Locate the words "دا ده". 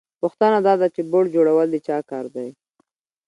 0.67-0.87